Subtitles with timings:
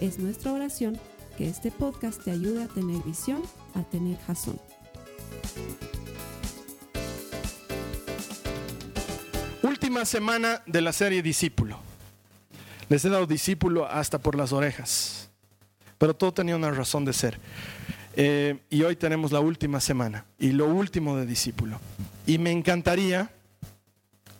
[0.00, 0.98] Es nuestra oración
[1.38, 3.42] que este podcast te ayude a tener visión,
[3.74, 4.60] a tener jazón.
[9.62, 11.78] Última semana de la serie Discípulo.
[12.90, 15.30] Les he dado discípulo hasta por las orejas,
[15.96, 17.38] pero todo tenía una razón de ser.
[18.14, 21.80] Eh, y hoy tenemos la última semana y lo último de discípulo.
[22.26, 23.30] Y me encantaría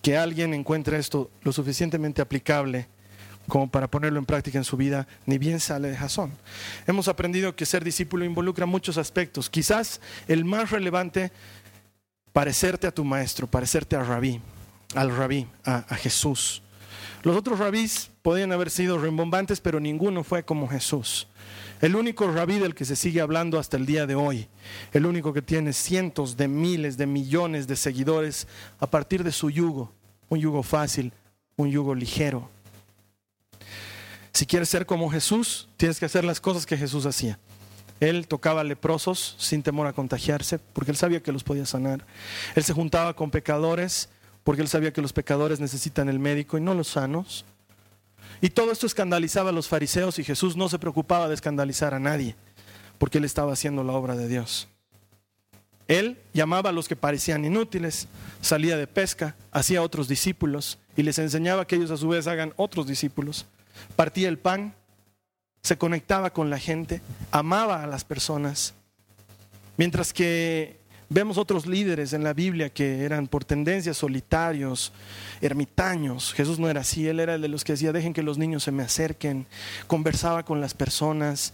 [0.02, 2.88] que alguien encuentre esto lo suficientemente aplicable
[3.48, 6.32] como para ponerlo en práctica en su vida, ni bien sale de Jasón.
[6.86, 9.48] Hemos aprendido que ser discípulo involucra muchos aspectos.
[9.48, 11.32] Quizás el más relevante,
[12.32, 14.40] parecerte a tu maestro, parecerte a rabí,
[14.94, 16.62] al rabí, a, Jesús.
[17.22, 21.26] Los otros rabís podían haber sido rimbombantes, pero ninguno fue como Jesús.
[21.80, 24.48] El único rabí del que se sigue hablando hasta el día de hoy,
[24.92, 29.50] el único que tiene cientos de miles de millones de seguidores a partir de su
[29.50, 29.92] yugo,
[30.28, 31.12] un yugo fácil,
[31.56, 32.48] un yugo ligero.
[34.36, 37.38] Si quieres ser como Jesús, tienes que hacer las cosas que Jesús hacía.
[38.00, 42.04] Él tocaba leprosos sin temor a contagiarse, porque él sabía que los podía sanar.
[42.54, 44.10] Él se juntaba con pecadores,
[44.44, 47.46] porque él sabía que los pecadores necesitan el médico y no los sanos.
[48.42, 51.98] Y todo esto escandalizaba a los fariseos y Jesús no se preocupaba de escandalizar a
[51.98, 52.36] nadie,
[52.98, 54.68] porque él estaba haciendo la obra de Dios.
[55.88, 58.06] Él llamaba a los que parecían inútiles,
[58.42, 62.52] salía de pesca, hacía otros discípulos y les enseñaba que ellos a su vez hagan
[62.56, 63.46] otros discípulos
[63.96, 64.74] partía el pan,
[65.62, 67.00] se conectaba con la gente,
[67.30, 68.74] amaba a las personas.
[69.76, 70.75] Mientras que
[71.08, 74.92] vemos otros líderes en la Biblia que eran por tendencia solitarios,
[75.40, 76.32] ermitaños.
[76.32, 78.64] Jesús no era así, él era el de los que decía, dejen que los niños
[78.64, 79.46] se me acerquen,
[79.86, 81.52] conversaba con las personas.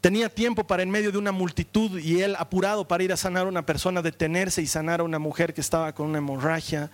[0.00, 3.46] Tenía tiempo para en medio de una multitud y él apurado para ir a sanar
[3.46, 6.90] a una persona, detenerse y sanar a una mujer que estaba con una hemorragia.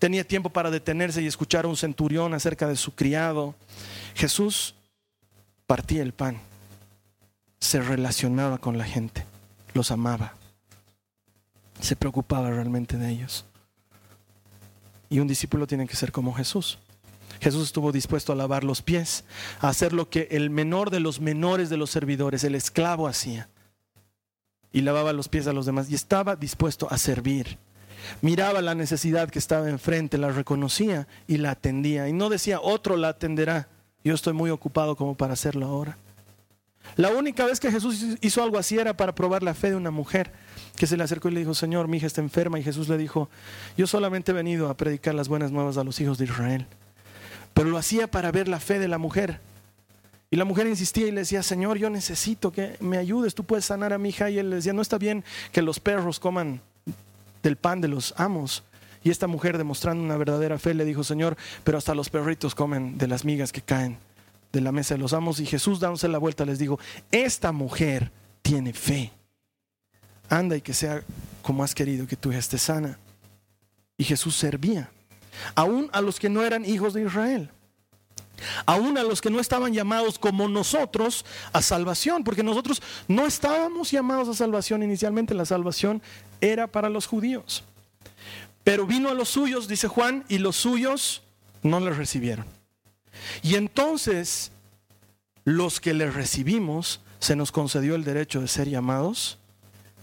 [0.00, 3.54] Tenía tiempo para detenerse y escuchar a un centurión acerca de su criado.
[4.14, 4.74] Jesús
[5.68, 6.40] partía el pan,
[7.60, 9.24] se relacionaba con la gente,
[9.74, 10.34] los amaba,
[11.80, 13.44] se preocupaba realmente de ellos.
[15.10, 16.78] Y un discípulo tiene que ser como Jesús.
[17.40, 19.24] Jesús estuvo dispuesto a lavar los pies,
[19.60, 23.48] a hacer lo que el menor de los menores de los servidores, el esclavo, hacía.
[24.72, 25.88] Y lavaba los pies a los demás.
[25.90, 27.58] Y estaba dispuesto a servir.
[28.20, 32.08] Miraba la necesidad que estaba enfrente, la reconocía y la atendía.
[32.08, 33.68] Y no decía, otro la atenderá.
[34.04, 35.96] Yo estoy muy ocupado como para hacerlo ahora.
[36.96, 39.90] La única vez que Jesús hizo algo así era para probar la fe de una
[39.90, 40.32] mujer
[40.78, 42.58] que se le acercó y le dijo, Señor, mi hija está enferma.
[42.58, 43.28] Y Jesús le dijo,
[43.76, 46.66] yo solamente he venido a predicar las buenas nuevas a los hijos de Israel.
[47.54, 49.40] Pero lo hacía para ver la fe de la mujer.
[50.30, 53.64] Y la mujer insistía y le decía, Señor, yo necesito que me ayudes, tú puedes
[53.64, 54.30] sanar a mi hija.
[54.30, 56.60] Y él le decía, no está bien que los perros coman
[57.42, 58.62] del pan de los amos.
[59.02, 62.98] Y esta mujer, demostrando una verdadera fe, le dijo, Señor, pero hasta los perritos comen
[62.98, 63.96] de las migas que caen
[64.52, 65.40] de la mesa de los amos.
[65.40, 66.78] Y Jesús, dándose la vuelta, les dijo,
[67.10, 68.10] esta mujer
[68.42, 69.12] tiene fe.
[70.28, 71.02] Anda y que sea
[71.42, 72.98] como has querido que tu hija sana.
[73.96, 74.90] Y Jesús servía,
[75.54, 77.50] aún a los que no eran hijos de Israel.
[78.66, 83.90] Aún a los que no estaban llamados como nosotros a salvación, porque nosotros no estábamos
[83.90, 86.02] llamados a salvación inicialmente, la salvación
[86.40, 87.64] era para los judíos.
[88.62, 91.22] Pero vino a los suyos, dice Juan, y los suyos
[91.62, 92.46] no le recibieron.
[93.42, 94.52] Y entonces,
[95.44, 99.38] los que le recibimos, se nos concedió el derecho de ser llamados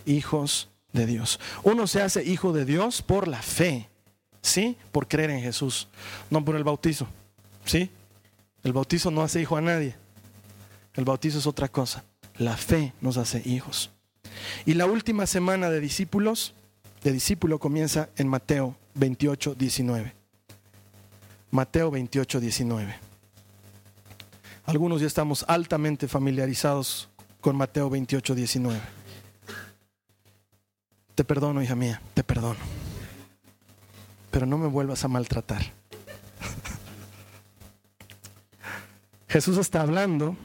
[0.06, 1.40] hijos de Dios.
[1.64, 3.90] Uno se hace hijo de Dios por la fe,
[4.42, 4.78] ¿sí?
[4.92, 5.88] Por creer en Jesús,
[6.30, 7.08] no por el bautizo,
[7.66, 7.90] ¿sí?
[8.64, 9.96] El bautizo no hace hijo a nadie.
[10.94, 12.04] El bautizo es otra cosa.
[12.38, 13.92] La fe nos hace hijos.
[14.66, 16.54] Y la última semana de discípulos
[17.06, 20.12] de discípulo comienza en Mateo 28, 19.
[21.52, 22.96] Mateo 28, 19.
[24.66, 27.08] Algunos ya estamos altamente familiarizados
[27.42, 28.80] con Mateo 28, 19.
[31.16, 32.60] Te perdono, hija mía, te perdono.
[34.32, 35.64] Pero no me vuelvas a maltratar.
[39.28, 40.38] Jesús está hablando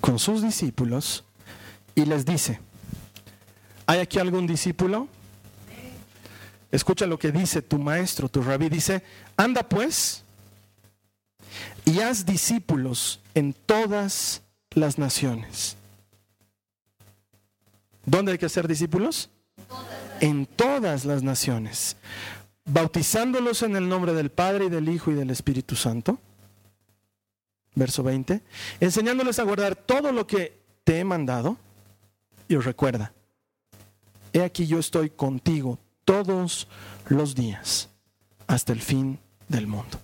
[0.00, 1.24] con sus discípulos
[1.94, 2.60] y les dice,
[3.88, 5.08] ¿Hay aquí algún discípulo?
[6.70, 8.68] Escucha lo que dice tu maestro, tu rabí.
[8.68, 9.02] Dice,
[9.34, 10.24] anda pues
[11.86, 14.42] y haz discípulos en todas
[14.72, 15.77] las naciones.
[18.08, 19.28] ¿Dónde hay que hacer discípulos?
[20.20, 21.96] En todas las naciones,
[22.64, 26.18] bautizándolos en el nombre del Padre y del Hijo y del Espíritu Santo.
[27.74, 28.40] Verso 20.
[28.80, 31.58] Enseñándoles a guardar todo lo que te he mandado.
[32.48, 33.12] Y recuerda,
[34.32, 36.66] he aquí yo estoy contigo todos
[37.08, 37.90] los días
[38.46, 39.18] hasta el fin
[39.48, 40.00] del mundo.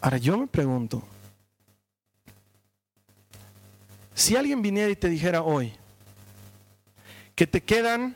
[0.00, 1.02] Ahora yo me pregunto,
[4.14, 5.74] si alguien viniera y te dijera hoy
[7.40, 8.14] que te quedan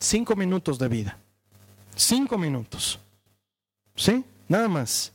[0.00, 1.16] cinco minutos de vida,
[1.94, 2.98] cinco minutos,
[3.94, 4.24] ¿sí?
[4.48, 5.12] Nada más.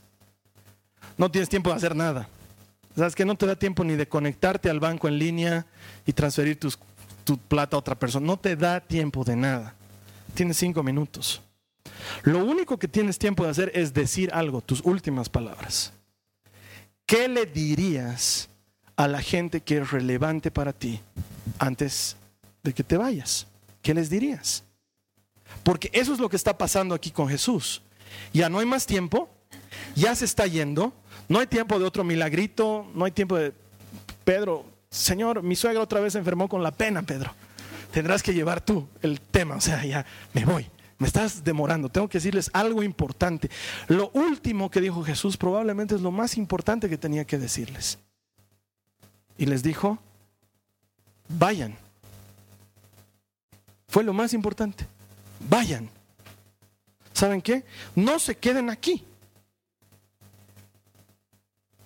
[1.18, 2.30] No tienes tiempo de hacer nada.
[2.96, 5.66] Sabes que no te da tiempo ni de conectarte al banco en línea
[6.06, 8.26] y transferir tu plata a otra persona.
[8.26, 9.76] No te da tiempo de nada.
[10.34, 11.42] Tienes cinco minutos.
[12.24, 15.92] Lo único que tienes tiempo de hacer es decir algo, tus últimas palabras.
[17.06, 18.48] ¿Qué le dirías
[18.96, 21.02] a la gente que es relevante para ti
[21.60, 22.16] antes
[22.64, 23.48] de que te vayas?
[23.82, 24.64] ¿Qué les dirías?
[25.64, 27.82] Porque eso es lo que está pasando aquí con Jesús.
[28.34, 29.30] Ya no hay más tiempo,
[29.96, 30.94] ya se está yendo,
[31.28, 33.54] no hay tiempo de otro milagrito, no hay tiempo de
[34.24, 37.34] Pedro, Señor, mi suegra otra vez se enfermó con la pena, Pedro.
[37.92, 40.70] Tendrás que llevar tú el tema, o sea, ya me voy.
[40.98, 43.50] Me estás demorando, tengo que decirles algo importante.
[43.88, 47.98] Lo último que dijo Jesús probablemente es lo más importante que tenía que decirles.
[49.38, 49.98] Y les dijo,
[51.28, 51.76] vayan.
[53.92, 54.88] Fue lo más importante.
[55.48, 55.88] Vayan.
[57.14, 57.64] ¿Saben qué?
[57.94, 59.04] No se queden aquí.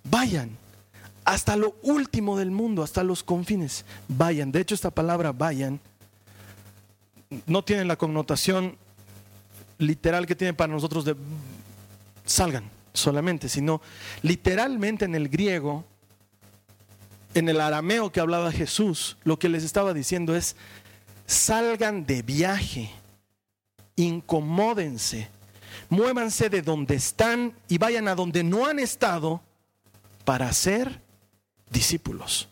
[0.03, 0.51] Vayan
[1.25, 3.83] hasta lo último del mundo, hasta los confines.
[4.07, 4.51] Vayan.
[4.51, 5.81] De hecho, esta palabra vayan
[7.47, 8.77] no tiene la connotación
[9.79, 11.15] literal que tiene para nosotros de
[12.23, 13.81] salgan solamente, sino
[14.21, 15.83] literalmente en el griego,
[17.33, 20.55] en el arameo que hablaba Jesús, lo que les estaba diciendo es,
[21.25, 22.91] salgan de viaje,
[23.95, 25.29] incomódense,
[25.89, 29.41] muévanse de donde están y vayan a donde no han estado
[30.23, 31.01] para ser
[31.69, 32.49] discípulos.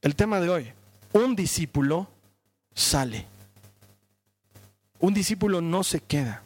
[0.00, 0.72] El tema de hoy,
[1.12, 2.08] un discípulo
[2.74, 3.26] sale.
[5.00, 6.42] Un discípulo no se queda.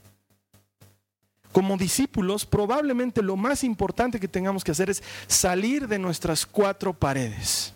[1.53, 6.94] Como discípulos, probablemente lo más importante que tengamos que hacer es salir de nuestras cuatro
[6.94, 7.75] paredes.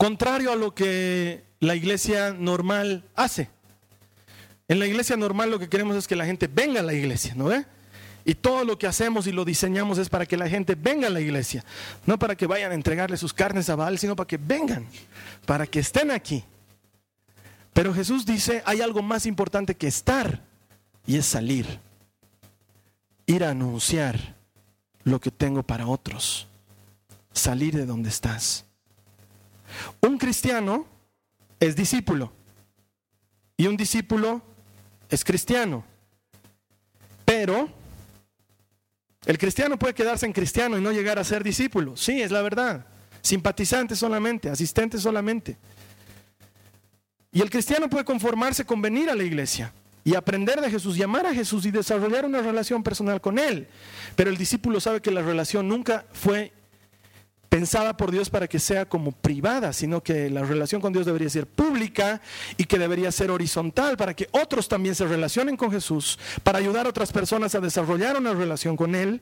[0.00, 3.50] Contrario a lo que la iglesia normal hace.
[4.66, 7.34] En la iglesia normal lo que queremos es que la gente venga a la iglesia,
[7.34, 7.66] ¿no ve?
[8.24, 11.10] Y todo lo que hacemos y lo diseñamos es para que la gente venga a
[11.10, 11.66] la iglesia.
[12.06, 14.86] No para que vayan a entregarle sus carnes a Baal, sino para que vengan,
[15.44, 16.44] para que estén aquí.
[17.74, 20.40] Pero Jesús dice, hay algo más importante que estar
[21.06, 21.78] y es salir.
[23.26, 24.34] Ir a anunciar
[25.04, 26.46] lo que tengo para otros.
[27.34, 28.64] Salir de donde estás.
[30.00, 30.86] Un cristiano
[31.58, 32.32] es discípulo
[33.56, 34.42] y un discípulo
[35.08, 35.84] es cristiano.
[37.24, 37.68] Pero
[39.26, 41.96] el cristiano puede quedarse en cristiano y no llegar a ser discípulo.
[41.96, 42.86] Sí, es la verdad.
[43.20, 45.58] Simpatizante solamente, asistente solamente.
[47.32, 51.26] Y el cristiano puede conformarse con venir a la iglesia y aprender de Jesús, llamar
[51.26, 53.68] a Jesús y desarrollar una relación personal con Él.
[54.16, 56.52] Pero el discípulo sabe que la relación nunca fue
[57.50, 61.28] pensada por Dios para que sea como privada, sino que la relación con Dios debería
[61.28, 62.22] ser pública
[62.56, 66.86] y que debería ser horizontal para que otros también se relacionen con Jesús, para ayudar
[66.86, 69.20] a otras personas a desarrollar una relación con Él.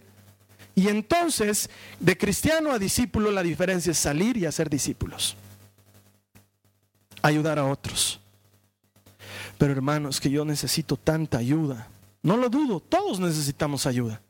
[0.76, 5.36] Y entonces, de cristiano a discípulo, la diferencia es salir y hacer discípulos
[7.22, 8.20] ayudar a otros.
[9.56, 11.88] Pero hermanos, que yo necesito tanta ayuda.
[12.22, 14.20] No lo dudo, todos necesitamos ayuda.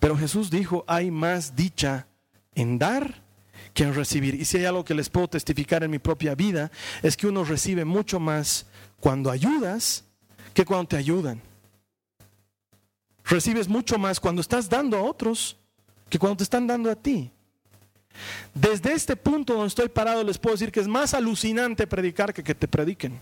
[0.00, 2.06] Pero Jesús dijo, hay más dicha
[2.54, 3.22] en dar
[3.74, 4.34] que en recibir.
[4.34, 6.70] Y si hay algo que les puedo testificar en mi propia vida,
[7.02, 8.66] es que uno recibe mucho más
[9.00, 10.04] cuando ayudas
[10.54, 11.40] que cuando te ayudan.
[13.24, 15.56] Recibes mucho más cuando estás dando a otros
[16.08, 17.30] que cuando te están dando a ti.
[18.52, 22.44] Desde este punto donde estoy parado les puedo decir que es más alucinante predicar que
[22.44, 23.18] que te prediquen.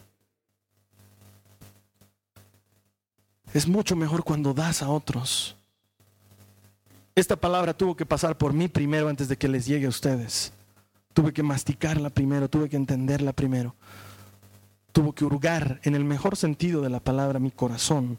[3.52, 5.56] Es mucho mejor cuando das a otros.
[7.20, 10.54] Esta palabra tuvo que pasar por mí primero antes de que les llegue a ustedes.
[11.12, 13.74] Tuve que masticarla primero, tuve que entenderla primero.
[14.92, 18.16] Tuvo que hurgar en el mejor sentido de la palabra mi corazón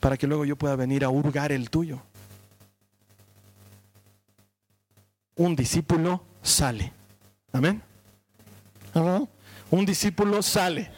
[0.00, 2.02] para que luego yo pueda venir a hurgar el tuyo.
[5.36, 6.92] un discípulo sale.
[7.52, 7.80] Amén.
[9.70, 10.90] Un discípulo sale.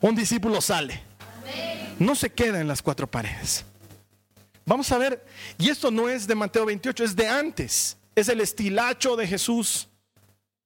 [0.00, 1.00] Un discípulo sale.
[2.00, 3.64] No se queda en las cuatro paredes.
[4.66, 5.24] Vamos a ver,
[5.58, 9.88] y esto no es de Mateo 28, es de antes, es el estilacho de Jesús.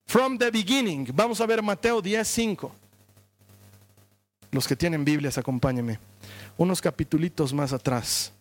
[0.07, 1.09] From the beginning.
[1.15, 2.75] Vamos a ver Mateo 10, 5.
[4.51, 6.01] Los que tienen Biblias, acompáñenme.
[6.57, 8.33] Unos capitulitos más atrás,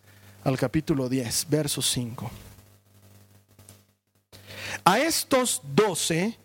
[0.42, 2.30] al capítulo 10, verso 5.
[4.84, 6.38] A estos doce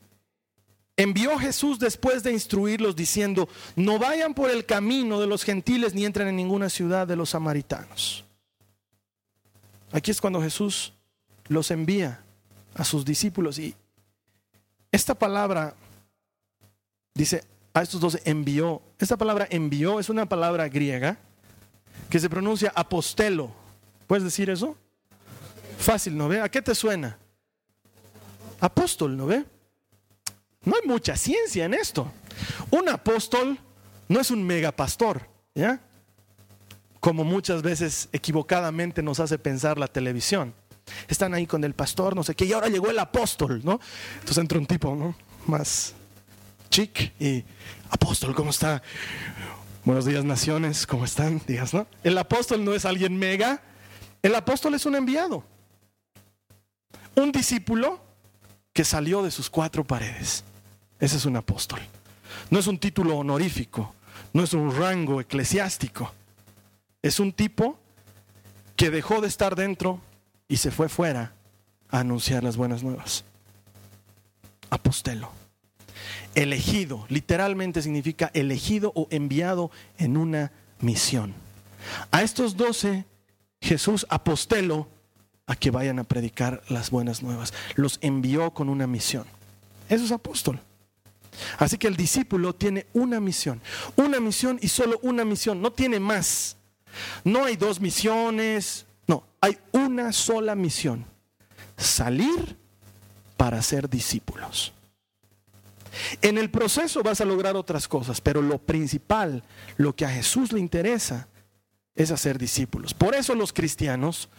[0.97, 6.05] envió Jesús después de instruirlos diciendo, no vayan por el camino de los gentiles ni
[6.05, 8.24] entren en ninguna ciudad de los samaritanos.
[9.95, 10.91] Aquí es cuando Jesús
[11.47, 12.21] los envía
[12.73, 13.73] a sus discípulos y
[14.91, 15.73] esta palabra
[17.13, 18.81] dice, a estos dos envió.
[18.99, 21.17] Esta palabra envió es una palabra griega
[22.09, 23.53] que se pronuncia apostelo.
[24.05, 24.75] ¿Puedes decir eso?
[25.77, 26.41] Fácil, ¿no ve?
[26.41, 27.17] ¿A qué te suena?
[28.59, 29.45] Apóstol, ¿no ve?
[30.65, 32.11] No hay mucha ciencia en esto.
[32.69, 33.57] Un apóstol
[34.09, 35.79] no es un megapastor, ¿ya?
[37.05, 40.55] Como muchas veces equivocadamente nos hace pensar la televisión.
[41.07, 43.79] Están ahí con el pastor, no sé qué, y ahora llegó el apóstol, ¿no?
[44.15, 45.13] Entonces entra un tipo, ¿no?
[45.45, 45.93] Más
[46.71, 47.45] chic y
[47.91, 48.81] apóstol, ¿cómo está?
[49.83, 51.39] Buenos días, naciones, ¿cómo están?
[51.45, 51.85] Digas, ¿no?
[52.03, 53.61] El apóstol no es alguien mega,
[54.23, 55.43] el apóstol es un enviado.
[57.13, 58.03] Un discípulo
[58.73, 60.43] que salió de sus cuatro paredes.
[60.99, 61.81] Ese es un apóstol.
[62.49, 63.93] No es un título honorífico,
[64.33, 66.11] no es un rango eclesiástico.
[67.05, 67.77] Es un tipo
[68.75, 70.01] que dejó de estar dentro
[70.47, 71.35] y se fue fuera
[71.91, 73.25] a anunciar las buenas nuevas.
[74.71, 75.29] Apostelo.
[76.33, 79.69] Elegido, literalmente significa elegido o enviado
[79.99, 81.35] en una misión.
[82.09, 83.05] A estos doce
[83.61, 84.87] Jesús apostelo
[85.45, 87.53] a que vayan a predicar las buenas nuevas.
[87.75, 89.25] Los envió con una misión.
[89.89, 90.59] Eso es apóstol.
[91.59, 93.61] Así que el discípulo tiene una misión,
[93.95, 96.57] una misión y solo una misión, no tiene más.
[97.23, 101.05] No hay dos misiones, no, hay una sola misión,
[101.77, 102.57] salir
[103.37, 104.73] para ser discípulos.
[106.21, 109.43] En el proceso vas a lograr otras cosas, pero lo principal,
[109.77, 111.27] lo que a Jesús le interesa,
[111.95, 112.93] es hacer discípulos.
[112.93, 114.29] Por eso los cristianos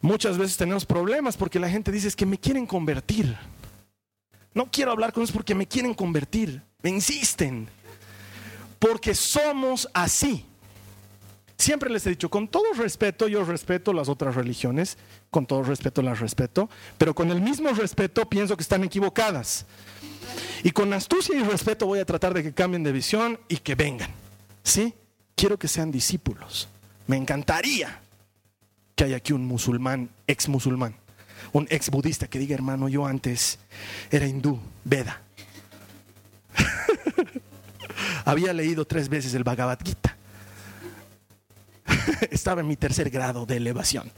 [0.00, 3.36] muchas veces tenemos problemas porque la gente dice es que me quieren convertir.
[4.54, 6.62] No quiero hablar con ellos porque me quieren convertir.
[6.82, 7.68] Me insisten.
[8.78, 10.44] Porque somos así.
[11.58, 14.96] Siempre les he dicho, con todo respeto, yo respeto las otras religiones,
[15.28, 19.66] con todo respeto las respeto, pero con el mismo respeto pienso que están equivocadas.
[20.62, 23.74] Y con astucia y respeto voy a tratar de que cambien de visión y que
[23.74, 24.10] vengan.
[24.62, 24.94] ¿Sí?
[25.34, 26.68] Quiero que sean discípulos.
[27.08, 28.02] Me encantaría
[28.94, 30.94] que haya aquí un musulmán, ex musulmán,
[31.52, 33.58] un ex budista que diga, hermano, yo antes
[34.12, 35.22] era hindú, Veda.
[38.24, 40.07] Había leído tres veces el Bhagavad Gita
[42.30, 44.10] estaba en mi tercer grado de elevación.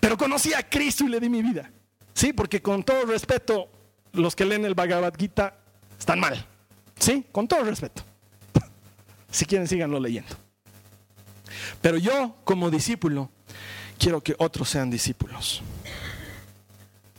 [0.00, 1.70] Pero conocí a Cristo y le di mi vida.
[2.14, 3.68] Sí, porque con todo respeto,
[4.12, 5.56] los que leen el Bhagavad Gita
[5.98, 6.44] están mal.
[6.98, 8.02] Sí, con todo respeto.
[9.30, 10.34] Si quieren, síganlo leyendo.
[11.82, 13.30] Pero yo, como discípulo,
[13.98, 15.62] quiero que otros sean discípulos.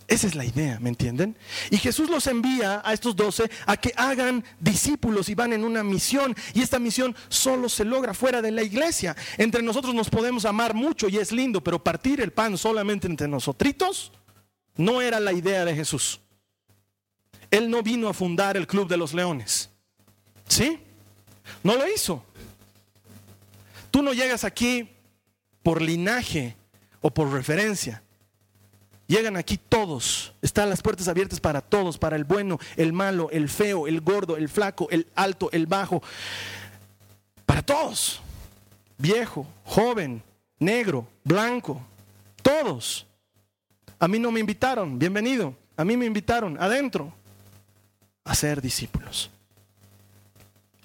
[0.10, 1.38] Esa es la idea, ¿me entienden?
[1.70, 5.84] Y Jesús los envía a estos doce a que hagan discípulos y van en una
[5.84, 6.36] misión.
[6.56, 9.16] Y esta misión solo se logra fuera de la iglesia.
[9.38, 13.28] Entre nosotros nos podemos amar mucho y es lindo, pero partir el pan solamente entre
[13.28, 14.12] nosotros
[14.78, 16.20] no era la idea de Jesús.
[17.52, 19.70] Él no vino a fundar el Club de los Leones.
[20.48, 20.80] ¿Sí?
[21.62, 22.24] No lo hizo.
[23.92, 24.90] Tú no llegas aquí
[25.62, 26.56] por linaje
[27.00, 28.02] o por referencia.
[29.10, 30.34] Llegan aquí todos.
[30.40, 34.38] Están las puertas abiertas para todos, para el bueno, el malo, el feo, el gordo,
[34.38, 36.04] el flaco, el alto, el bajo.
[37.44, 38.22] Para todos.
[39.00, 40.22] Viejo, joven,
[40.60, 41.82] negro, blanco.
[42.44, 43.08] Todos.
[43.98, 45.00] A mí no me invitaron.
[45.00, 45.56] Bienvenido.
[45.76, 47.12] A mí me invitaron adentro
[48.24, 49.32] a ser discípulos.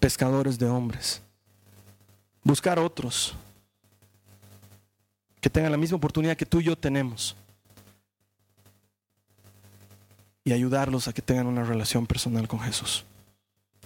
[0.00, 1.20] Pescadores de hombres.
[2.42, 3.34] Buscar otros
[5.42, 7.36] que tengan la misma oportunidad que tú y yo tenemos
[10.44, 13.04] y ayudarlos a que tengan una relación personal con Jesús.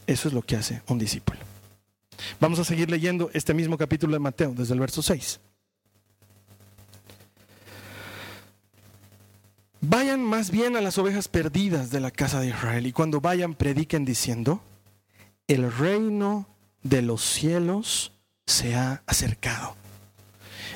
[0.07, 1.39] Eso es lo que hace un discípulo.
[2.41, 5.41] Vamos a seguir leyendo este mismo capítulo de Mateo, desde el verso 6.
[9.81, 13.55] Vayan más bien a las ovejas perdidas de la casa de Israel y cuando vayan
[13.55, 14.61] prediquen diciendo,
[15.47, 16.49] el reino
[16.83, 18.13] de los cielos
[18.47, 19.77] se ha acercado.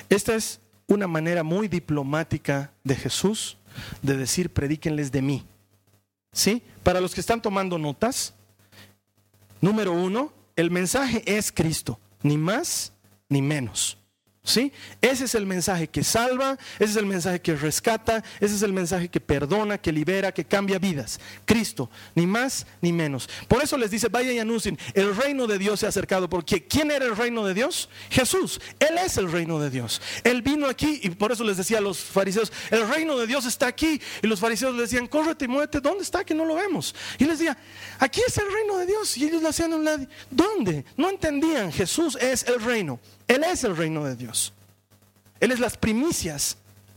[0.09, 3.57] Esta es una manera muy diplomática de Jesús
[4.03, 5.45] de decir, predíquenles de mí.
[6.33, 6.63] ¿Sí?
[6.83, 8.35] Para los que están tomando notas,
[9.61, 12.93] número uno, el mensaje es Cristo, ni más
[13.29, 13.99] ni menos.
[14.45, 14.73] ¿Sí?
[15.01, 18.73] Ese es el mensaje que salva, ese es el mensaje que rescata, ese es el
[18.73, 21.21] mensaje que perdona, que libera, que cambia vidas.
[21.45, 23.29] Cristo, ni más ni menos.
[23.47, 26.29] Por eso les dice, vayan y anuncien, el reino de Dios se ha acercado.
[26.29, 27.89] Porque ¿quién era el reino de Dios?
[28.11, 28.61] Jesús.
[28.81, 30.03] Él es el reino de Dios.
[30.25, 33.47] Él vino aquí y por eso les decía a los fariseos, el reino de Dios
[33.47, 34.01] está aquí.
[34.23, 36.25] Y los fariseos les decían, córrete y muévete, ¿dónde está?
[36.25, 36.97] Que no lo vemos.
[37.17, 37.57] Y les decía,
[38.01, 39.17] aquí es el reino de Dios.
[39.17, 40.05] Y ellos lo hacían a un lado.
[40.29, 40.85] ¿Dónde?
[40.97, 42.99] No entendían, Jesús es el reino.
[43.27, 44.53] Él es el reino de Dios.
[45.41, 46.57] Él es las primicias,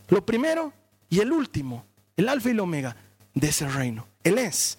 [0.10, 0.72] lo primero
[1.10, 2.96] y el último, el alfa y el omega
[3.34, 4.08] de ese reino.
[4.24, 4.78] Él es.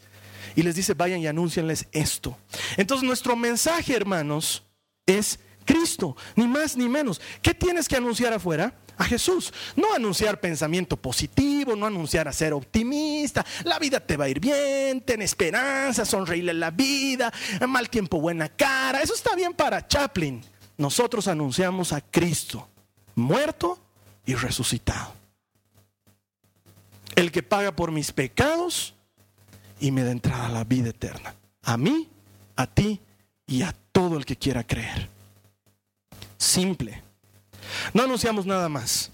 [0.54, 2.36] Y les dice, vayan y anúncienles esto.
[2.76, 4.62] Entonces nuestro mensaje, hermanos,
[5.04, 7.20] es Cristo, ni más ni menos.
[7.42, 8.72] ¿Qué tienes que anunciar afuera?
[8.96, 9.52] A Jesús.
[9.74, 13.44] No anunciar pensamiento positivo, no anunciar a ser optimista.
[13.64, 17.32] La vida te va a ir bien, ten esperanza, sonreírle la vida,
[17.68, 19.02] mal tiempo, buena cara.
[19.02, 20.42] Eso está bien para Chaplin
[20.76, 22.68] nosotros anunciamos a Cristo,
[23.14, 23.78] muerto
[24.24, 25.12] y resucitado.
[27.14, 28.94] El que paga por mis pecados
[29.80, 31.34] y me da entrada a la vida eterna.
[31.62, 32.08] A mí,
[32.56, 33.00] a ti
[33.46, 35.08] y a todo el que quiera creer.
[36.36, 37.02] Simple.
[37.94, 39.10] No anunciamos nada más.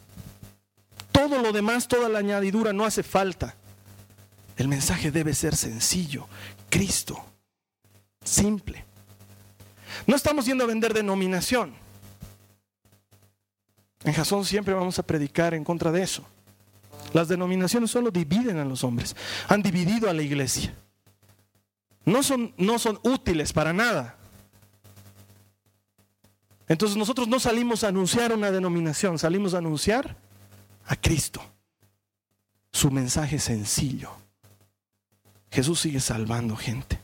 [1.12, 3.54] Todo lo demás, toda la añadidura no hace falta.
[4.57, 6.26] El mensaje debe ser sencillo.
[6.69, 7.23] Cristo.
[8.25, 8.85] Simple.
[10.07, 11.75] No estamos yendo a vender denominación.
[14.05, 16.25] En Jasón siempre vamos a predicar en contra de eso.
[17.13, 19.15] Las denominaciones solo dividen a los hombres,
[19.49, 20.75] han dividido a la iglesia.
[22.05, 24.17] No son, no son útiles para nada.
[26.69, 30.17] Entonces nosotros no salimos a anunciar una denominación, salimos a anunciar
[30.87, 31.43] a Cristo.
[32.73, 34.11] Su mensaje sencillo.
[35.51, 36.99] Jesús sigue salvando gente.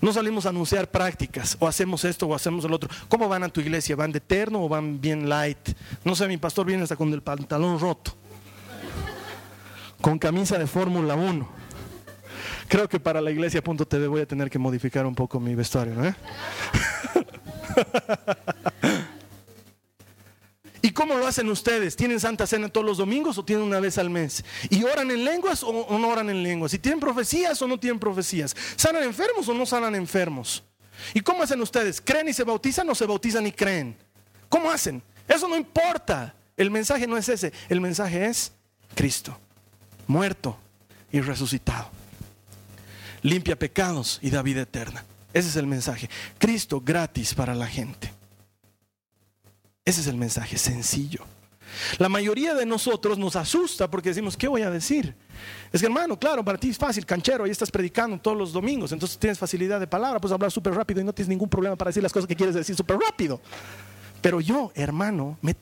[0.00, 2.90] No salimos a anunciar prácticas, o hacemos esto o hacemos el otro.
[3.08, 3.96] ¿Cómo van a tu iglesia?
[3.96, 5.70] ¿Van de terno o van bien light?
[6.04, 8.14] No sé, mi pastor viene hasta con el pantalón roto,
[10.00, 11.48] con camisa de Fórmula 1.
[12.68, 16.14] Creo que para la iglesia.tv voy a tener que modificar un poco mi vestuario, ¿no?
[20.86, 21.96] ¿Y cómo lo hacen ustedes?
[21.96, 24.44] ¿Tienen Santa Cena todos los domingos o tienen una vez al mes?
[24.70, 26.74] ¿Y oran en lenguas o no oran en lenguas?
[26.74, 28.54] ¿Y tienen profecías o no tienen profecías?
[28.76, 30.62] ¿Sanan enfermos o no sanan enfermos?
[31.12, 32.00] ¿Y cómo hacen ustedes?
[32.00, 33.96] ¿Creen y se bautizan o se bautizan y creen?
[34.48, 35.02] ¿Cómo hacen?
[35.26, 36.36] Eso no importa.
[36.56, 37.52] El mensaje no es ese.
[37.68, 38.52] El mensaje es
[38.94, 39.36] Cristo,
[40.06, 40.56] muerto
[41.10, 41.90] y resucitado.
[43.22, 45.04] Limpia pecados y da vida eterna.
[45.34, 46.08] Ese es el mensaje.
[46.38, 48.15] Cristo gratis para la gente.
[49.86, 51.24] Ese es el mensaje sencillo.
[51.98, 55.14] La mayoría de nosotros nos asusta porque decimos, ¿qué voy a decir?
[55.72, 58.90] Es que hermano, claro, para ti es fácil, canchero, ahí estás predicando todos los domingos,
[58.90, 61.90] entonces tienes facilidad de palabra, puedes hablar súper rápido y no tienes ningún problema para
[61.90, 63.40] decir las cosas que quieres decir súper rápido.
[64.20, 65.54] Pero yo, hermano, me,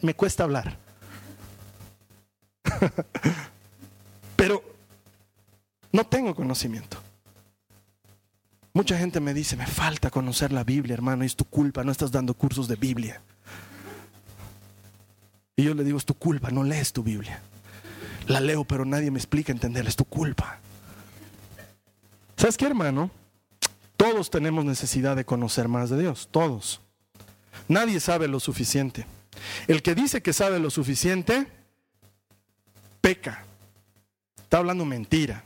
[0.00, 0.78] me cuesta hablar.
[4.36, 4.62] Pero
[5.90, 6.99] no tengo conocimiento.
[8.72, 11.90] Mucha gente me dice, me falta conocer la Biblia, hermano, y es tu culpa, no
[11.90, 13.20] estás dando cursos de Biblia.
[15.56, 17.40] Y yo le digo, es tu culpa, no lees tu Biblia.
[18.28, 20.60] La leo, pero nadie me explica entenderla, es tu culpa.
[22.36, 23.10] ¿Sabes qué, hermano?
[23.96, 26.80] Todos tenemos necesidad de conocer más de Dios, todos.
[27.68, 29.04] Nadie sabe lo suficiente.
[29.66, 31.48] El que dice que sabe lo suficiente,
[33.00, 33.44] peca.
[34.38, 35.44] Está hablando mentira.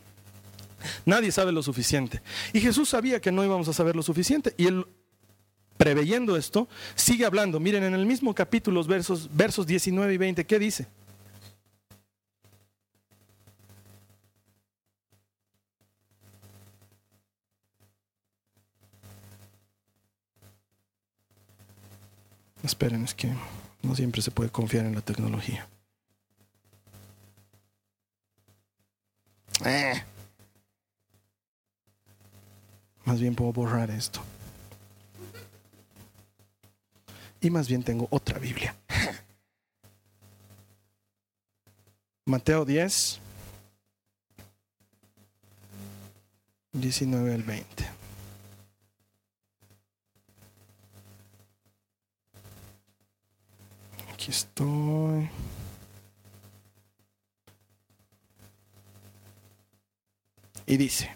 [1.05, 2.21] Nadie sabe lo suficiente.
[2.53, 4.55] Y Jesús sabía que no íbamos a saber lo suficiente.
[4.57, 4.87] Y él,
[5.77, 7.61] preveyendo esto, sigue hablando.
[7.61, 10.87] Miren, en el mismo capítulo, versos, versos 19 y 20, ¿qué dice?
[22.65, 23.31] Esperen, es que
[23.83, 25.69] no siempre se puede confiar en la tecnología.
[29.65, 30.03] Eh.
[33.05, 34.21] Más bien puedo borrar esto.
[37.41, 38.75] Y más bien tengo otra Biblia.
[42.27, 43.21] Mateo 10,
[46.73, 47.85] 19 al 20.
[54.11, 55.29] Aquí estoy.
[60.67, 61.15] Y dice,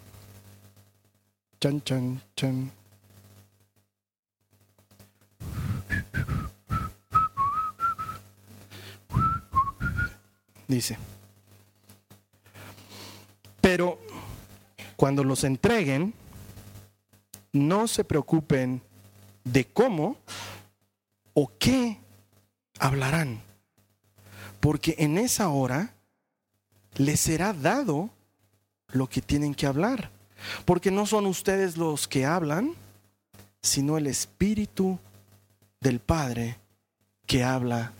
[1.60, 2.70] Chan, chan, chan.
[10.66, 10.98] Dice,
[13.60, 13.98] pero
[14.96, 16.12] cuando los entreguen,
[17.52, 18.82] no se preocupen
[19.44, 20.18] de cómo
[21.40, 21.96] ¿O qué
[22.80, 23.40] hablarán?
[24.58, 25.94] Porque en esa hora
[26.96, 28.10] les será dado
[28.88, 30.10] lo que tienen que hablar.
[30.64, 32.74] Porque no son ustedes los que hablan,
[33.62, 34.98] sino el Espíritu
[35.80, 36.58] del Padre
[37.26, 37.92] que habla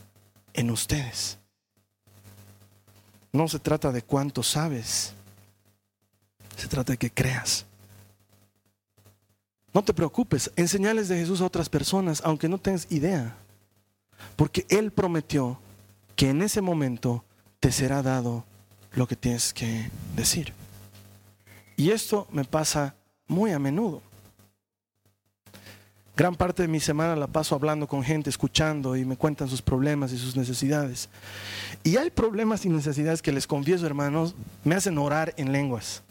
[0.54, 1.38] en ustedes.
[3.32, 5.12] No se trata de cuánto sabes,
[6.56, 7.66] se trata de que creas.
[9.74, 13.36] No te preocupes, enseñales de Jesús a otras personas, aunque no tengas idea,
[14.34, 15.60] porque Él prometió
[16.16, 17.24] que en ese momento
[17.60, 18.44] te será dado
[18.92, 20.52] lo que tienes que decir.
[21.78, 22.96] Y esto me pasa
[23.28, 24.02] muy a menudo.
[26.16, 29.62] Gran parte de mi semana la paso hablando con gente, escuchando y me cuentan sus
[29.62, 31.08] problemas y sus necesidades.
[31.84, 36.02] Y hay problemas y necesidades que les confieso, hermanos, me hacen orar en lenguas.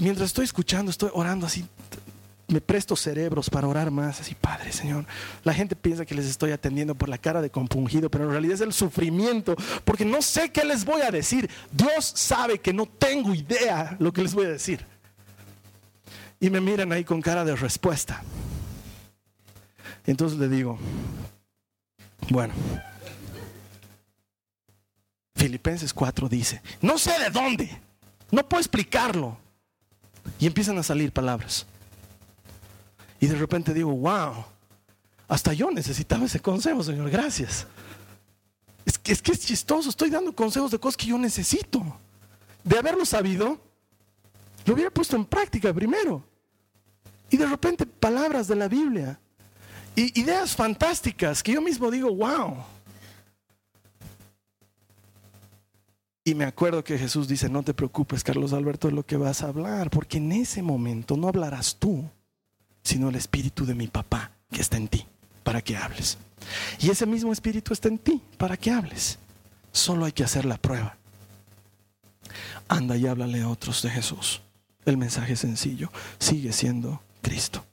[0.00, 1.66] Mientras estoy escuchando, estoy orando así,
[2.48, 5.06] me presto cerebros para orar más, así, Padre, Señor.
[5.42, 8.54] La gente piensa que les estoy atendiendo por la cara de compungido, pero en realidad
[8.54, 11.48] es el sufrimiento, porque no sé qué les voy a decir.
[11.72, 14.84] Dios sabe que no tengo idea lo que les voy a decir.
[16.38, 18.22] Y me miran ahí con cara de respuesta.
[20.06, 20.78] Entonces le digo,
[22.28, 22.52] bueno,
[25.34, 27.80] Filipenses 4 dice, no sé de dónde,
[28.30, 29.38] no puedo explicarlo.
[30.38, 31.66] Y empiezan a salir palabras.
[33.24, 34.44] Y de repente digo, wow,
[35.28, 37.66] hasta yo necesitaba ese consejo, Señor, gracias.
[38.84, 41.82] Es que, es chistoso, estoy dando consejos de cosas que yo necesito.
[42.62, 43.58] De haberlo sabido,
[44.66, 46.22] lo hubiera puesto en práctica primero.
[47.30, 49.18] Y de repente palabras de la Biblia
[49.96, 52.58] y ideas fantásticas que yo mismo digo, wow.
[56.24, 59.42] Y me acuerdo que Jesús dice, no te preocupes, Carlos Alberto, de lo que vas
[59.42, 62.04] a hablar, porque en ese momento no hablarás tú,
[62.84, 65.06] sino el Espíritu de mi papá que está en ti,
[65.42, 66.18] para que hables.
[66.78, 69.18] Y ese mismo Espíritu está en ti, para que hables.
[69.72, 70.96] Solo hay que hacer la prueba.
[72.68, 74.42] Anda y háblale a otros de Jesús.
[74.84, 77.64] El mensaje sencillo sigue siendo Cristo.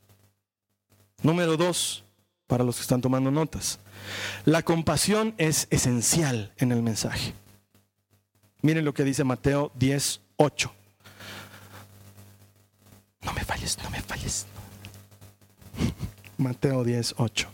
[1.21, 2.03] Número dos,
[2.47, 3.79] para los que están tomando notas.
[4.45, 7.33] La compasión es esencial en el mensaje.
[8.61, 10.73] Miren lo que dice Mateo 10, 8.
[13.23, 14.45] No me falles, no me falles.
[16.41, 17.47] Mateo 10, 8.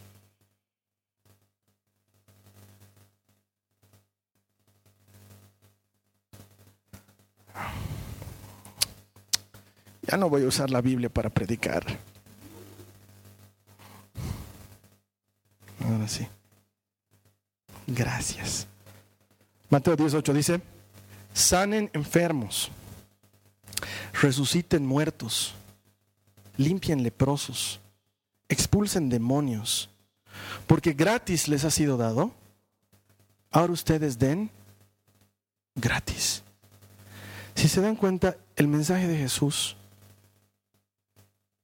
[10.04, 11.86] Ya no voy a usar la Biblia para predicar.
[15.84, 16.26] Ahora sí.
[17.88, 18.68] Gracias.
[19.70, 20.62] Mateo 18 dice,
[21.34, 22.72] sanen enfermos,
[24.14, 25.56] resuciten muertos,
[26.56, 27.82] limpien leprosos,
[28.50, 29.90] expulsen demonios,
[30.66, 32.32] porque gratis les ha sido dado,
[33.52, 34.50] ahora ustedes den
[35.76, 36.44] gratis.
[37.56, 39.76] Si se dan cuenta, el mensaje de Jesús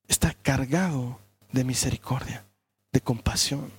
[0.08, 1.20] está cargado
[1.52, 2.46] de misericordia,
[2.92, 3.72] de compasión.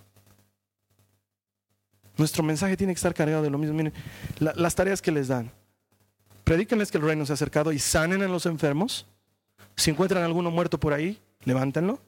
[2.17, 3.75] Nuestro mensaje tiene que estar cargado de lo mismo.
[3.75, 3.93] Miren,
[4.39, 5.51] las tareas que les dan.
[6.45, 9.07] Predíquenles que el reino se ha acercado y sanen a los enfermos.
[9.77, 11.99] Si encuentran alguno muerto por ahí, levántenlo.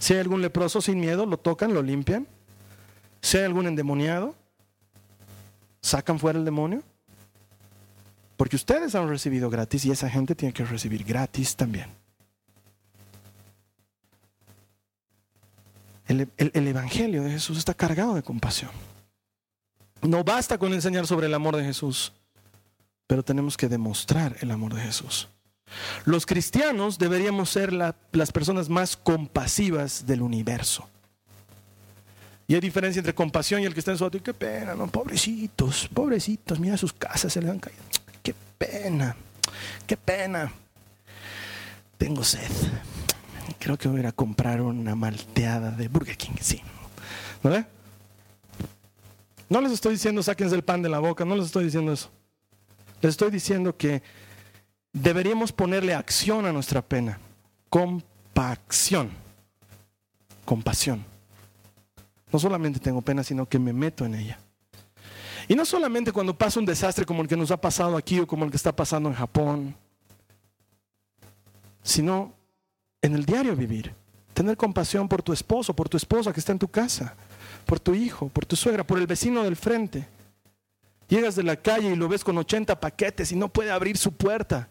[0.00, 2.26] Si hay algún leproso sin miedo, lo tocan, lo limpian.
[3.20, 4.34] Si hay algún endemoniado,
[5.82, 6.82] sacan fuera el demonio.
[8.38, 11.90] Porque ustedes han recibido gratis y esa gente tiene que recibir gratis también.
[16.08, 18.70] El, el, Evangelio de Jesús está cargado de compasión.
[20.00, 22.14] No basta con enseñar sobre el amor de Jesús,
[23.06, 25.28] pero tenemos que demostrar el amor de Jesús.
[26.04, 30.88] Los cristianos deberíamos ser las personas más compasivas del universo.
[32.50, 34.16] Y hay diferencia entre compasión y el que está en su auto.
[34.16, 37.80] Y qué pena, no, pobrecitos, pobrecitos, mira sus casas se le han caído.
[38.22, 39.14] Qué pena,
[39.86, 40.52] qué pena.
[41.96, 42.50] Tengo sed.
[43.60, 46.60] Creo que voy a ir a comprar una malteada de Burger King, sí.
[47.42, 47.64] ¿No?
[49.48, 52.10] No les estoy diciendo sáquense el pan de la boca, no les estoy diciendo eso.
[53.00, 54.02] Les estoy diciendo que
[54.92, 57.18] deberíamos ponerle acción a nuestra pena.
[57.68, 59.10] Compacción.
[60.44, 61.04] Compasión.
[62.32, 64.38] No solamente tengo pena, sino que me meto en ella.
[65.48, 68.26] Y no solamente cuando pasa un desastre como el que nos ha pasado aquí o
[68.26, 69.74] como el que está pasando en Japón,
[71.82, 72.32] sino
[73.02, 73.92] en el diario vivir.
[74.32, 77.16] Tener compasión por tu esposo, por tu esposa que está en tu casa
[77.70, 80.08] por tu hijo, por tu suegra, por el vecino del frente.
[81.08, 84.12] Llegas de la calle y lo ves con 80 paquetes y no puede abrir su
[84.12, 84.68] puerta.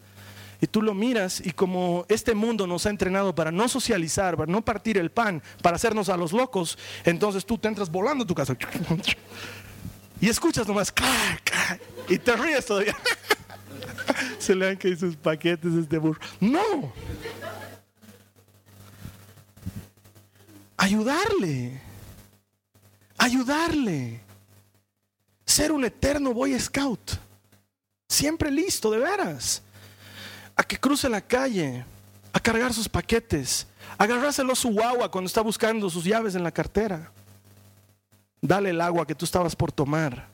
[0.60, 4.50] Y tú lo miras y como este mundo nos ha entrenado para no socializar, para
[4.50, 8.26] no partir el pan, para hacernos a los locos, entonces tú te entras volando a
[8.26, 8.56] tu casa
[10.20, 10.92] y escuchas nomás
[12.08, 12.96] y te ríes todavía.
[14.38, 16.20] Se le han caído sus paquetes este burro.
[16.40, 16.92] No.
[20.76, 21.80] Ayudarle.
[23.16, 24.20] Ayudarle.
[25.46, 27.12] Ser un eterno Boy Scout.
[28.08, 29.62] Siempre listo, de veras
[30.60, 31.86] a que cruce la calle,
[32.34, 36.52] a cargar sus paquetes, agarrárselo a su guagua cuando está buscando sus llaves en la
[36.52, 37.10] cartera.
[38.42, 40.28] Dale el agua que tú estabas por tomar.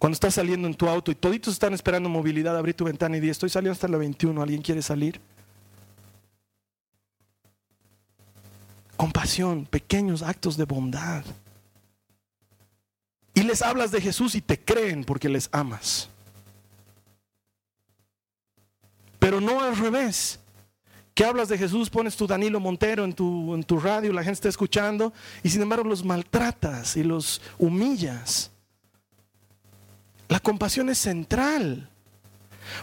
[0.00, 3.20] Cuando estás saliendo en tu auto y toditos están esperando movilidad, abrí tu ventana y
[3.20, 5.20] di, estoy saliendo hasta la 21, ¿alguien quiere salir?
[8.96, 11.24] Compasión, pequeños actos de bondad.
[13.32, 16.08] Y les hablas de Jesús y te creen porque les amas.
[19.24, 20.38] Pero no al revés.
[21.14, 24.34] Que hablas de Jesús, pones tu Danilo Montero en tu, en tu radio, la gente
[24.34, 28.50] está escuchando, y sin embargo los maltratas y los humillas.
[30.28, 31.88] La compasión es central.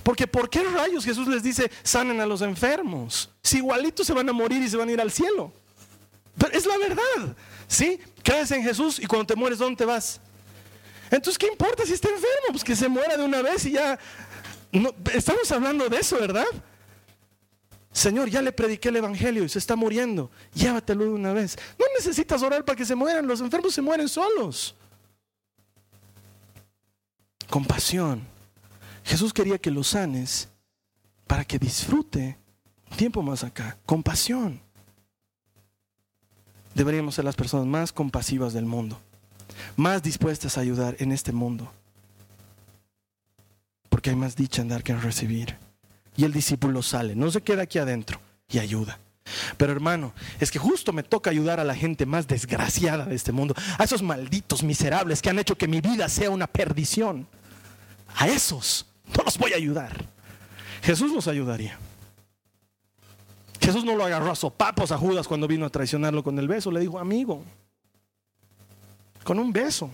[0.02, 3.30] Porque ¿por qué rayos Jesús les dice sanen a los enfermos?
[3.44, 5.54] Si igualitos se van a morir y se van a ir al cielo.
[6.40, 7.38] Pero es la verdad.
[7.68, 8.00] ¿Sí?
[8.24, 10.20] Crees en Jesús y cuando te mueres, ¿dónde te vas?
[11.12, 12.48] Entonces, ¿qué importa si está enfermo?
[12.50, 14.00] Pues que se muera de una vez y ya
[15.14, 16.46] estamos hablando de eso, ¿verdad?
[17.92, 20.32] Señor, ya le prediqué el Evangelio y se está muriendo.
[20.54, 21.58] Llévatelo de una vez.
[21.78, 23.28] No necesitas orar para que se mueran.
[23.28, 24.76] Los enfermos se mueren solos.
[27.50, 28.22] Compasión.
[29.04, 30.48] Jesús quería que lo sanes
[31.28, 32.38] para que disfrute
[32.90, 33.78] un tiempo más acá.
[33.86, 34.62] Compasión.
[36.74, 38.98] Deberíamos ser las personas más compasivas del mundo.
[39.76, 41.70] Más dispuestas a ayudar en este mundo
[44.02, 45.58] porque hay más dicha en dar que en recibir.
[46.18, 48.98] Y el discípulo sale, no se queda aquí adentro y ayuda.
[49.58, 53.32] Pero hermano, es que justo me toca ayudar a la gente más desgraciada de este
[53.32, 57.28] mundo, a esos malditos miserables que han hecho que mi vida sea una perdición.
[58.16, 60.04] A esos no los voy a ayudar.
[60.82, 61.78] Jesús nos ayudaría.
[63.60, 66.72] Jesús no lo agarró a sopapos a Judas cuando vino a traicionarlo con el beso,
[66.72, 67.44] le dijo, amigo,
[69.24, 69.92] con un beso.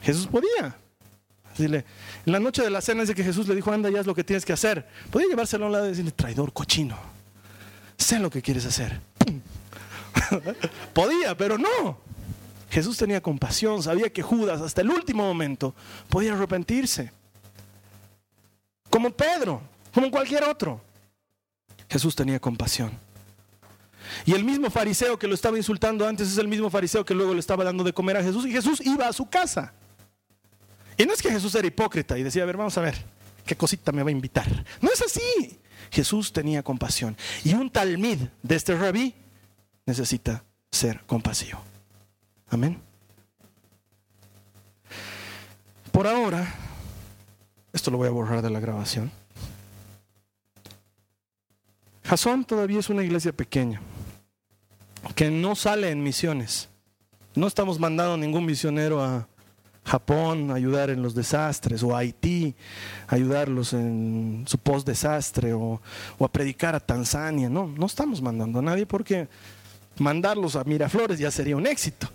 [0.00, 0.76] Jesús podía,
[1.58, 1.84] en
[2.24, 4.24] la noche de la cena dice que Jesús le dijo, anda, ya es lo que
[4.24, 4.86] tienes que hacer.
[5.10, 6.96] Podía llevárselo a un lado y decirle, traidor, cochino,
[7.96, 9.00] sé lo que quieres hacer.
[10.94, 11.98] podía, pero no.
[12.70, 15.74] Jesús tenía compasión, sabía que Judas hasta el último momento
[16.08, 17.12] podía arrepentirse.
[18.88, 19.60] Como Pedro,
[19.92, 20.80] como cualquier otro.
[21.88, 22.90] Jesús tenía compasión.
[24.24, 27.34] Y el mismo fariseo que lo estaba insultando antes es el mismo fariseo que luego
[27.34, 28.46] le estaba dando de comer a Jesús.
[28.46, 29.72] Y Jesús iba a su casa.
[30.96, 32.94] Y no es que Jesús era hipócrita y decía, a ver, vamos a ver,
[33.46, 34.64] ¿qué cosita me va a invitar?
[34.80, 35.58] No es así.
[35.90, 37.16] Jesús tenía compasión.
[37.44, 39.14] Y un talmid de este rabí
[39.84, 41.60] necesita ser compasivo.
[42.48, 42.80] Amén.
[45.90, 46.54] Por ahora,
[47.72, 49.10] esto lo voy a borrar de la grabación.
[52.04, 53.80] Jasón todavía es una iglesia pequeña,
[55.14, 56.68] que no sale en misiones.
[57.34, 59.28] No estamos mandando ningún misionero a,
[59.92, 62.54] Japón ayudar en los desastres, o Haití
[63.08, 65.82] ayudarlos en su post-desastre, o,
[66.18, 67.50] a predicar a Tanzania.
[67.50, 69.28] No, no estamos mandando a nadie porque
[69.98, 72.08] mandarlos a Miraflores ya sería un éxito.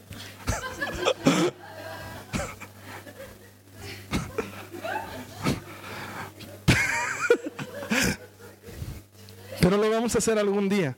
[9.62, 10.98] Pero lo vamos a hacer algún día.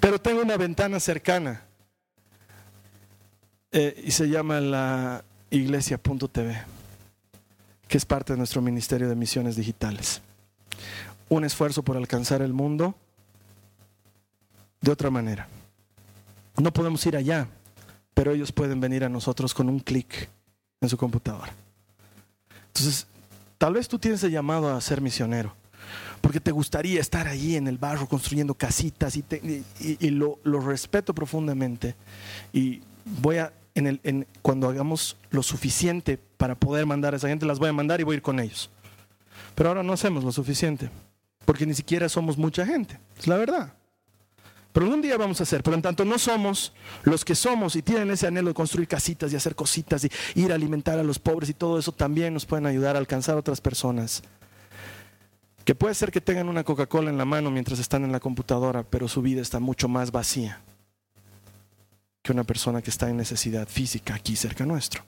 [0.00, 1.66] Pero tengo una ventana cercana.
[3.72, 6.62] Eh, y se llama la iglesia.tv,
[7.86, 10.22] que es parte de nuestro Ministerio de Misiones Digitales.
[11.28, 12.94] Un esfuerzo por alcanzar el mundo
[14.80, 15.46] de otra manera.
[16.56, 17.46] No podemos ir allá,
[18.14, 20.28] pero ellos pueden venir a nosotros con un clic
[20.80, 21.52] en su computadora.
[22.68, 23.06] Entonces,
[23.58, 25.54] tal vez tú tienes el llamado a ser misionero,
[26.22, 31.94] porque te gustaría estar allí en el barro construyendo casitas y, lo, lo respeto profundamente.
[32.54, 32.80] Y
[33.20, 37.46] voy a en el, en, cuando hagamos lo suficiente para poder mandar a esa gente,
[37.46, 38.70] las voy a mandar y voy a ir con ellos.
[39.54, 40.90] Pero ahora no hacemos lo suficiente,
[41.44, 43.74] porque ni siquiera somos mucha gente, es la verdad.
[44.72, 47.82] Pero algún día vamos a hacer, pero en tanto no somos los que somos y
[47.82, 51.18] tienen ese anhelo de construir casitas y hacer cositas y ir a alimentar a los
[51.18, 54.22] pobres y todo eso también nos pueden ayudar a alcanzar a otras personas.
[55.66, 58.82] Que puede ser que tengan una Coca-Cola en la mano mientras están en la computadora,
[58.82, 60.62] pero su vida está mucho más vacía
[62.22, 65.04] que una persona que está en necesidad física aquí cerca nuestro.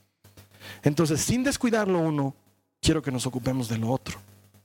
[0.82, 2.34] Entonces, sin descuidarlo uno,
[2.80, 4.18] quiero que nos ocupemos de lo otro.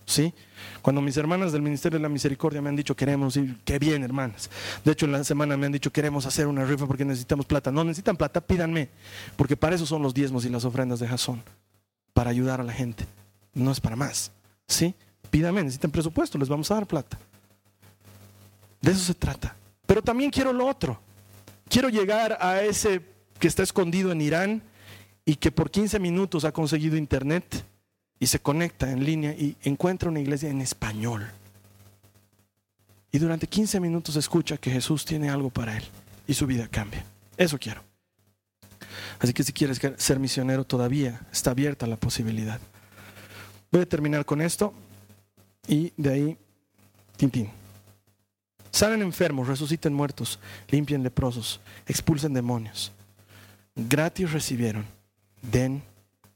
[0.06, 0.34] ¿Sí?
[0.82, 4.04] Cuando mis hermanas del Ministerio de la Misericordia me han dicho queremos ir, qué bien
[4.04, 4.50] hermanas.
[4.84, 7.72] De hecho en la semana me han dicho queremos hacer una rifa porque necesitamos plata.
[7.72, 8.90] No necesitan plata, pídanme,
[9.36, 11.44] porque para eso son los diezmos y las ofrendas de Jasón,
[12.12, 13.06] para ayudar a la gente.
[13.54, 14.32] No es para más.
[14.68, 14.96] ¿Sí?
[15.30, 17.20] Pídanme, necesitan presupuesto, les vamos a dar plata.
[18.82, 19.56] De eso se trata.
[19.86, 21.00] Pero también quiero lo otro.
[21.70, 23.02] Quiero llegar a ese
[23.40, 24.64] que está escondido en Irán
[25.24, 27.64] y que por 15 minutos ha conseguido internet
[28.20, 31.30] y se conecta en línea y encuentra una iglesia en español.
[33.12, 35.84] Y durante 15 minutos escucha que Jesús tiene algo para él
[36.28, 37.06] y su vida cambia.
[37.38, 37.84] Eso quiero.
[39.20, 42.60] Así que si quieres ser misionero todavía está abierta la posibilidad.
[43.72, 44.74] Voy a terminar con esto
[45.68, 46.38] y de ahí,
[47.16, 47.59] tintín.
[48.80, 50.40] Salen enfermos, resuciten muertos,
[50.70, 52.94] limpien leprosos, expulsen demonios.
[53.76, 54.86] Gratis recibieron,
[55.42, 55.84] den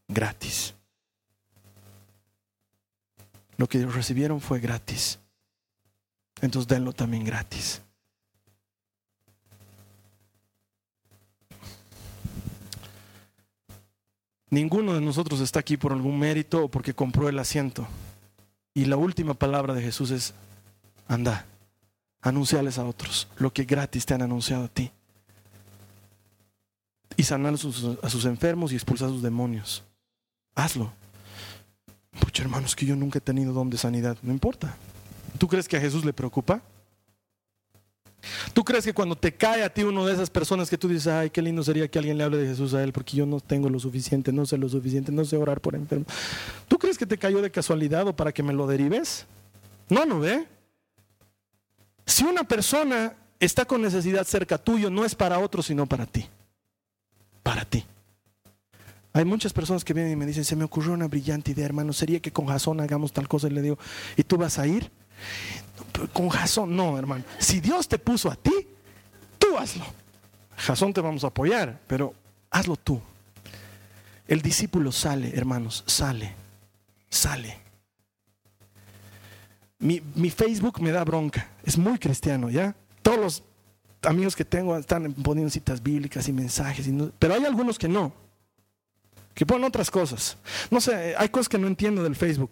[0.10, 0.74] gratis.
[3.56, 5.20] Lo que recibieron fue gratis.
[6.42, 7.82] Entonces denlo también gratis.
[14.50, 17.88] Ninguno de nosotros está aquí por algún mérito o porque compró el asiento.
[18.74, 20.34] Y la última palabra de Jesús es,
[21.08, 21.46] anda,
[22.24, 24.92] anunciales a otros lo que gratis te han anunciado a ti.
[27.16, 29.84] Y sanar a sus, enfermos y expulsar a sus demonios.
[30.56, 30.92] Hazlo.
[32.20, 34.18] Pucha, hermanos, que yo nunca he tenido don de sanidad.
[34.24, 34.76] No importa.
[35.38, 36.62] ¿Tú crees que a Jesús le preocupa?
[38.54, 41.08] ¿Tú crees que cuando te cae a ti uno de esas personas que tú dices,
[41.08, 43.40] ay, qué lindo sería que alguien le hable de Jesús a él, porque yo no
[43.42, 46.06] tengo lo suficiente, no sé lo suficiente, no sé orar por enfermo?
[46.68, 49.26] ¿Tú crees que te cayó de casualidad o para que me lo derives?
[49.90, 50.48] No, no ve.
[52.14, 56.30] Si una persona está con necesidad cerca tuyo, no es para otro, sino para ti.
[57.42, 57.84] Para ti.
[59.14, 61.92] Hay muchas personas que vienen y me dicen, se me ocurrió una brillante idea, hermano,
[61.92, 63.48] sería que con Jasón hagamos tal cosa.
[63.48, 63.80] Y le digo,
[64.16, 64.92] ¿y tú vas a ir?
[66.14, 67.24] Con Jasón, no, hermano.
[67.40, 68.68] Si Dios te puso a ti,
[69.40, 69.86] tú hazlo.
[70.56, 72.14] Jasón te vamos a apoyar, pero
[72.52, 73.02] hazlo tú.
[74.28, 76.36] El discípulo sale, hermanos, sale,
[77.10, 77.63] sale.
[79.84, 82.76] Mi, mi, Facebook me da bronca, es muy cristiano, ¿ya?
[83.02, 83.44] Todos los
[84.02, 88.14] amigos que tengo están poniendo citas bíblicas y mensajes, pero hay algunos que no
[89.34, 90.38] que ponen otras cosas.
[90.70, 92.52] No sé, hay cosas que no entiendo del Facebook.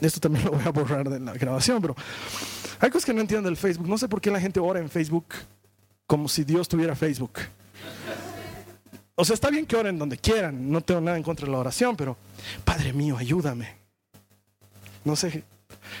[0.00, 1.96] Esto también lo voy a borrar de la grabación, pero
[2.78, 3.88] hay cosas que no entiendo del Facebook.
[3.88, 5.26] No sé por qué la gente ora en Facebook
[6.06, 7.32] como si Dios tuviera Facebook.
[9.14, 11.58] O sea, está bien que oren donde quieran, no tengo nada en contra de la
[11.58, 12.16] oración, pero
[12.64, 13.76] Padre mío, ayúdame.
[15.04, 15.44] No sé,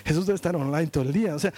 [0.04, 1.34] Jesús debe estar online todo el día.
[1.34, 1.52] O sea,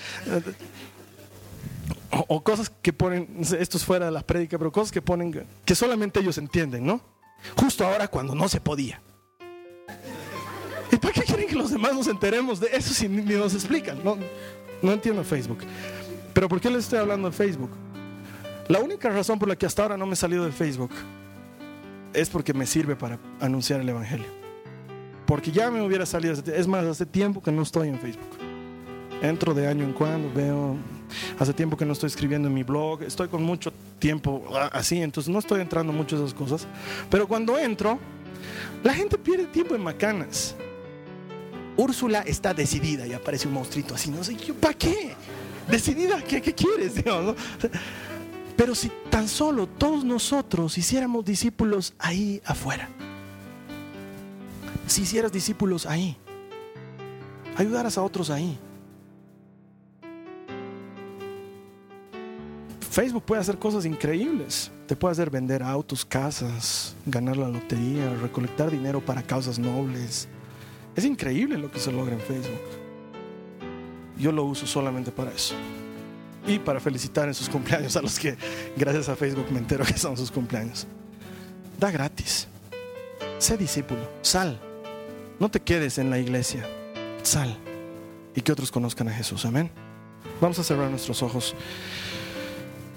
[2.11, 5.47] o, o cosas que ponen, esto es fuera de la prédica, pero cosas que ponen
[5.65, 7.01] que solamente ellos entienden, ¿no?
[7.57, 9.01] Justo ahora cuando no se podía.
[10.91, 14.05] ¿Y para qué quieren que los demás nos enteremos de eso si ni nos explican?
[14.05, 14.19] No,
[14.83, 15.61] no entiendo Facebook.
[16.35, 17.71] Pero ¿por qué les estoy hablando de Facebook?
[18.69, 20.91] La única razón por la que hasta ahora no me he salido de Facebook
[22.13, 24.42] es porque me sirve para anunciar el Evangelio.
[25.27, 26.35] Porque ya me hubiera salido.
[26.35, 28.39] Es más, hace tiempo que no estoy en Facebook.
[29.23, 30.77] Entro de año en cuando, veo.
[31.39, 33.03] Hace tiempo que no estoy escribiendo en mi blog.
[33.03, 36.67] Estoy con mucho tiempo así, entonces no estoy entrando mucho en esas cosas.
[37.11, 37.99] Pero cuando entro,
[38.83, 40.57] la gente pierde tiempo en macanas.
[41.77, 44.11] Úrsula está decidida y aparece un monstruito así.
[44.11, 45.15] No sé, ¿para qué?
[45.71, 46.23] ¿Decidida?
[46.23, 46.95] ¿Qué, qué quieres?
[48.57, 52.89] Pero si tan solo todos nosotros hiciéramos discípulos ahí afuera.
[54.87, 56.17] Si hicieras discípulos ahí.
[57.57, 58.59] Ayudaras a otros ahí.
[62.93, 64.71] Facebook puede hacer cosas increíbles.
[64.87, 70.29] Te puede hacer vender autos, casas, ganar la lotería, recolectar dinero para causas nobles.
[70.95, 72.61] Es increíble lo que se logra en Facebook.
[74.19, 75.55] Yo lo uso solamente para eso.
[76.47, 78.37] Y para felicitar en sus cumpleaños a los que
[78.77, 80.87] gracias a Facebook me entero que son sus cumpleaños.
[81.81, 82.47] Da gratis.
[83.43, 84.09] Sé discípulo.
[84.23, 84.61] Sal.
[85.41, 86.65] No te quedes en la iglesia.
[87.25, 87.59] Sal.
[88.37, 89.45] Y que otros conozcan a Jesús.
[89.45, 89.69] Amén.
[90.41, 91.57] Vamos a cerrar nuestros ojos.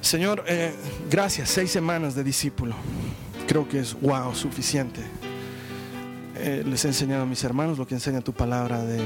[0.01, 0.71] Señor, eh,
[1.09, 2.75] gracias, seis semanas de discípulo.
[3.47, 5.01] Creo que es wow, suficiente.
[6.35, 9.01] Eh, les he enseñado a mis hermanos lo que enseña tu palabra de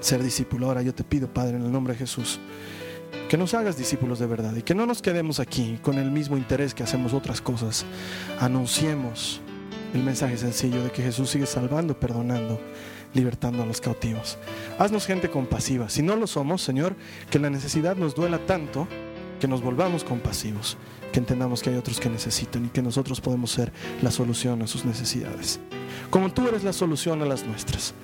[0.00, 0.66] ser discípulo.
[0.66, 2.40] Ahora yo te pido, Padre, en el nombre de Jesús,
[3.30, 6.36] que nos hagas discípulos de verdad y que no nos quedemos aquí con el mismo
[6.36, 7.86] interés que hacemos otras cosas.
[8.38, 9.40] Anunciemos
[9.94, 12.60] el mensaje sencillo de que Jesús sigue salvando, perdonando,
[13.14, 14.36] libertando a los cautivos.
[14.78, 15.88] Haznos gente compasiva.
[15.88, 16.96] Si no lo somos, Señor,
[17.30, 18.88] que la necesidad nos duela tanto
[19.40, 20.76] que nos volvamos compasivos,
[21.12, 23.72] que entendamos que hay otros que necesitan y que nosotros podemos ser
[24.02, 25.60] la solución a sus necesidades.
[26.10, 27.94] Como tú eres la solución a las nuestras.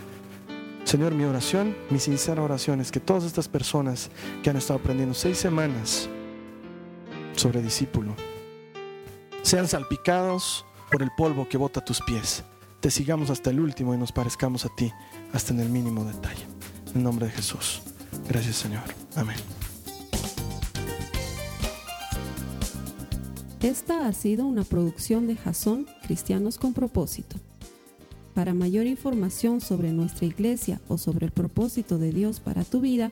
[0.85, 4.11] Señor, mi oración, mi sincera oración es que todas estas personas
[4.43, 6.09] que han estado aprendiendo seis semanas
[7.37, 8.15] sobre discípulo
[9.43, 12.45] sean salpicados por el polvo que bota tus pies.
[12.81, 14.93] Te sigamos hasta el último y nos parezcamos a ti
[15.33, 16.45] hasta en el mínimo detalle.
[16.95, 17.83] En nombre de Jesús.
[18.29, 18.83] Gracias Señor.
[19.17, 19.37] Amén.
[23.63, 27.37] Esta ha sido una producción de Jason Cristianos con propósito.
[28.35, 33.11] Para mayor información sobre nuestra iglesia o sobre el propósito de Dios para tu vida,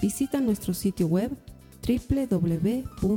[0.00, 1.30] visita nuestro sitio web
[1.86, 3.16] www.jason.info.